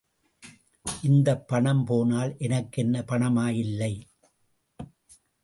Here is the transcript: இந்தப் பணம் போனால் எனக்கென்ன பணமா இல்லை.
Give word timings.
இந்தப் 1.01 1.47
பணம் 1.47 1.83
போனால் 1.85 2.35
எனக்கென்ன 2.37 3.03
பணமா 3.07 3.49
இல்லை. 3.55 3.93